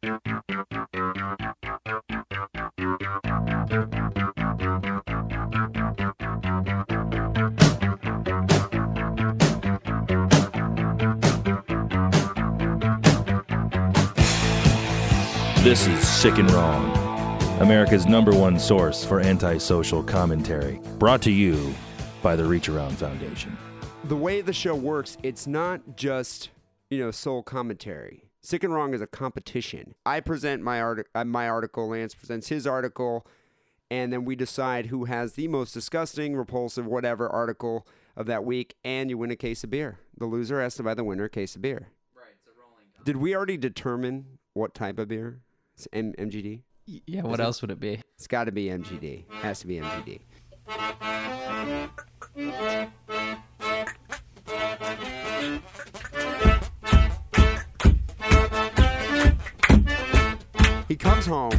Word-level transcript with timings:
This 0.00 0.14
is 15.88 16.08
Sick 16.08 16.38
and 16.38 16.48
Wrong, 16.52 16.92
America's 17.60 18.06
number 18.06 18.30
one 18.30 18.60
source 18.60 19.04
for 19.04 19.18
antisocial 19.20 20.04
commentary, 20.04 20.80
brought 21.00 21.22
to 21.22 21.32
you 21.32 21.74
by 22.22 22.36
the 22.36 22.44
Reach 22.44 22.68
Around 22.68 22.96
Foundation. 22.96 23.58
The 24.04 24.16
way 24.16 24.42
the 24.42 24.52
show 24.52 24.76
works, 24.76 25.18
it's 25.24 25.48
not 25.48 25.96
just, 25.96 26.50
you 26.88 27.00
know, 27.00 27.10
sole 27.10 27.42
commentary. 27.42 28.27
Sick 28.40 28.62
and 28.64 28.72
wrong 28.72 28.94
is 28.94 29.00
a 29.00 29.06
competition. 29.06 29.94
I 30.06 30.20
present 30.20 30.62
my 30.62 30.80
art, 30.80 31.08
uh, 31.14 31.24
my 31.24 31.48
article. 31.48 31.88
Lance 31.88 32.14
presents 32.14 32.48
his 32.48 32.66
article, 32.66 33.26
and 33.90 34.12
then 34.12 34.24
we 34.24 34.36
decide 34.36 34.86
who 34.86 35.06
has 35.06 35.32
the 35.32 35.48
most 35.48 35.72
disgusting, 35.72 36.36
repulsive, 36.36 36.86
whatever 36.86 37.28
article 37.28 37.86
of 38.16 38.26
that 38.26 38.44
week, 38.44 38.76
and 38.84 39.10
you 39.10 39.18
win 39.18 39.30
a 39.30 39.36
case 39.36 39.64
of 39.64 39.70
beer. 39.70 39.98
The 40.16 40.26
loser 40.26 40.60
has 40.62 40.76
to 40.76 40.82
buy 40.82 40.94
the 40.94 41.04
winner 41.04 41.24
a 41.24 41.28
case 41.30 41.56
of 41.56 41.62
beer. 41.62 41.88
Right. 42.14 42.26
It's 42.36 42.46
a 42.46 42.50
rolling. 42.60 42.86
Did 43.04 43.16
we 43.16 43.34
already 43.34 43.56
determine 43.56 44.38
what 44.54 44.74
type 44.74 44.98
of 44.98 45.08
beer? 45.08 45.40
It's 45.74 45.88
M- 45.92 46.14
MGD. 46.18 46.62
Yeah, 46.86 47.22
what 47.22 47.40
else 47.40 47.60
would 47.60 47.70
it 47.70 47.80
be? 47.80 48.00
It's 48.16 48.26
got 48.26 48.44
to 48.44 48.52
be 48.52 48.66
MGD. 48.66 49.30
Has 49.30 49.60
to 49.60 49.66
be 49.66 49.76
MGD. 49.76 50.20
He 60.88 60.96
comes 60.96 61.26
home 61.26 61.52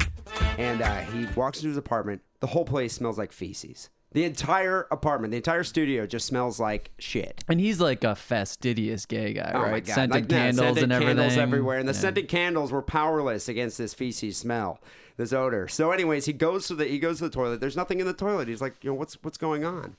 and 0.58 0.81
uh, 0.81 1.02
he 1.02 1.25
walks 1.35 1.59
into 1.59 1.69
his 1.69 1.77
apartment. 1.77 2.22
The 2.39 2.47
whole 2.47 2.66
place 2.66 2.94
smells 2.94 3.17
like 3.17 3.31
feces. 3.31 3.89
The 4.11 4.23
entire 4.23 4.88
apartment, 4.89 5.30
the 5.31 5.38
entire 5.38 5.63
studio 5.63 6.08
just 6.08 6.25
smells 6.25 6.59
like 6.59 6.89
shit. 6.97 7.44
And 7.47 7.59
he's 7.59 7.80
like 7.80 8.03
a 8.03 8.16
fastidious 8.16 9.05
gay 9.05 9.33
guy, 9.33 9.52
Oh 9.53 9.61
right? 9.61 9.72
my 9.72 9.80
god! 9.81 9.94
Scented 9.94 10.11
Like, 10.16 10.30
candles 10.30 10.57
scented 10.66 10.83
and 10.83 10.91
everything. 10.94 11.16
candles 11.17 11.38
everywhere, 11.38 11.77
and 11.77 11.88
the 11.88 11.94
scented 11.94 12.27
candles 12.27 12.72
were 12.72 12.81
powerless 12.81 13.47
against 13.47 13.77
this 13.77 13.94
feces 13.94 14.35
smell, 14.35 14.81
this 15.17 15.31
odor. 15.31 15.67
So, 15.67 15.91
anyways, 15.91 16.25
he 16.25 16.33
goes 16.33 16.66
to 16.69 16.75
the 16.75 16.85
he 16.85 16.97
goes 16.97 17.19
to 17.19 17.25
the 17.25 17.30
toilet. 17.30 17.59
There's 17.61 17.75
nothing 17.77 18.00
in 18.00 18.07
the 18.07 18.13
toilet. 18.13 18.47
He's 18.47 18.61
like, 18.61 18.83
you 18.83 18.89
know, 18.89 18.95
what's 18.95 19.13
what's 19.22 19.38
going 19.38 19.63
on? 19.63 19.95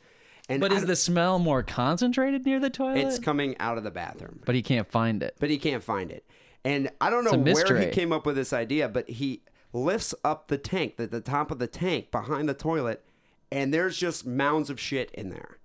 And 0.48 0.60
But 0.60 0.72
I 0.72 0.76
is 0.78 0.86
the 0.86 0.96
smell 0.96 1.38
more 1.38 1.62
concentrated 1.62 2.44
near 2.44 2.58
the 2.58 2.70
toilet? 2.70 2.98
it's 2.98 3.20
coming 3.20 3.54
out 3.60 3.78
of 3.78 3.84
the 3.84 3.92
bathroom, 3.92 4.40
but 4.44 4.56
he 4.56 4.62
can't 4.62 4.88
find 4.90 5.22
it. 5.22 5.36
but 5.38 5.50
he 5.50 5.58
can't 5.58 5.84
find 5.84 6.10
it. 6.10 6.24
And 6.64 6.90
I 7.00 7.10
don't 7.10 7.24
know 7.24 7.52
where 7.52 7.78
he 7.78 7.86
came 7.88 8.12
up 8.12 8.26
with 8.26 8.36
this 8.36 8.52
idea, 8.52 8.88
but 8.88 9.08
he 9.08 9.42
lifts 9.72 10.14
up 10.24 10.48
the 10.48 10.58
tank, 10.58 10.96
the, 10.96 11.06
the 11.06 11.20
top 11.20 11.50
of 11.50 11.58
the 11.58 11.66
tank 11.66 12.10
behind 12.10 12.48
the 12.48 12.54
toilet, 12.54 13.04
and 13.50 13.72
there's 13.72 13.96
just 13.96 14.26
mounds 14.26 14.70
of 14.70 14.78
shit 14.78 15.10
in 15.12 15.30
there. 15.30 15.58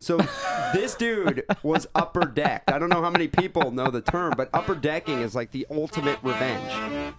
So 0.00 0.18
this 0.72 0.94
dude 0.94 1.44
was 1.62 1.86
upper 1.94 2.24
decked. 2.24 2.70
I 2.70 2.78
don't 2.78 2.88
know 2.88 3.02
how 3.02 3.10
many 3.10 3.28
people 3.28 3.70
know 3.70 3.90
the 3.90 4.00
term, 4.00 4.34
but 4.36 4.50
upper 4.52 4.74
decking 4.74 5.20
is 5.20 5.34
like 5.34 5.50
the 5.50 5.66
ultimate 5.70 6.18
revenge. 6.22 7.14